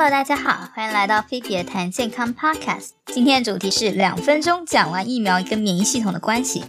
[0.00, 2.90] Hello，大家好，欢迎来到菲比的谈健康 Podcast。
[3.06, 6.62] 今天的主题是两分钟讲完疫苗跟免疫系统的关系。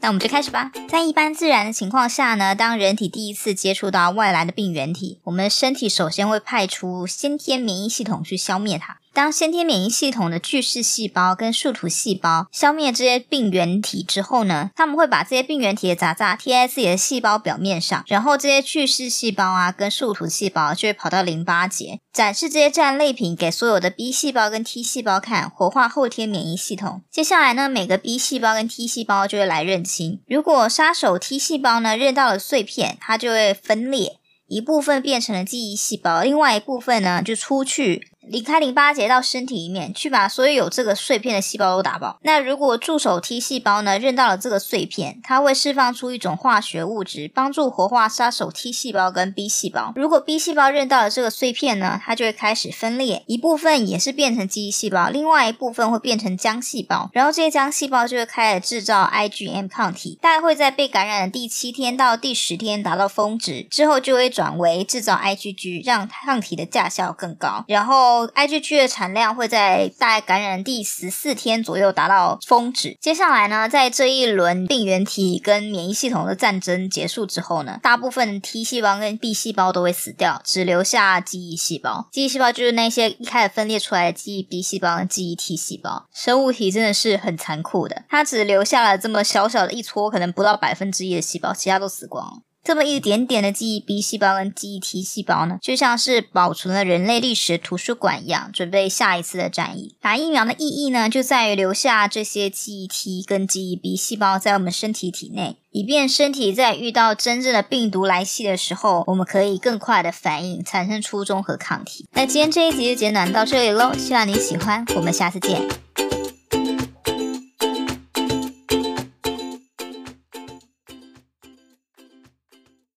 [0.00, 0.72] 那我们就开始吧。
[0.88, 8.98] 在一般自然的情况下呢，当人体第一次接触到外来的病原体，我们身体首先会派出先天免疫系统去消灭它。
[9.14, 27.02] 当先天免疫系统的巨噬细胞跟树突细胞消灭这些病原体之后呢，他们会把这些病原体的杂渣贴在自己的细胞表面上，然后这些巨噬细胞啊跟树突细胞就会跑到淋巴结，展示这些战利品给所有的 B 细胞跟 T 细胞看，活化后天免疫系统。
[27.08, 30.20] 接下来呢，每个 B 细胞跟 T 细胞就会来认亲。
[30.26, 38.08] 如果杀手 T 细胞呢认到了碎片，它就会分裂，一部分变成了记忆细胞，另外一部分呢就出去。
[38.28, 42.18] 离开淋巴结到身体里面去，把所有有这个碎片的细胞都打爆。
[42.22, 49.92] 那如果助手 T 细胞呢认到了这个碎片，它会释放出一种化学物质，帮助活化杀手 T 细胞跟 B 细胞。
[49.96, 57.10] 如果 B 细胞认到了这个碎片呢，它就会开始分裂，一部分也是变成记忆细胞，另外一部分会变成浆细胞。
[57.12, 67.64] 然后这些浆细胞就会开始制造 IgM 抗体，大概会在被感染的第七天到第十天达到峰值，之后就会转为制造 IgG，让抗体的价效更高。
[67.66, 72.96] 然后 IgG 的产量会在大概感染第十四天左右达到峰值。
[73.00, 82.08] 接下来呢，在这一轮病原体跟免疫系统的战争结束之后呢，大部分 T 细胞跟 B 细胞都会死掉，只留下记忆细胞。
[82.12, 86.06] 记忆细胞就是那些一开始分裂出来的记忆 B 细胞记忆 T 细胞。
[86.12, 92.32] 生物体真的是很残酷的，它只留下了这么小小的一撮，可能不到百分之一的细胞，其他都死光了。
[92.64, 99.94] 这么一点点的记忆 B 细胞跟记忆 T 细胞呢，就像是保存了人类历史图书馆一样，准备下一次的战役。
[100.00, 112.06] 打疫苗的意义呢，就在于留下这些记忆 T 跟记忆 B 细胞在我们身体体内，以便身体在遇到真正的病毒来袭的时候，我们可以更快的反应，产生出中和抗体。
[112.12, 115.60] 那今天这一集就简短到这里喽，希望你喜欢，我们下次见。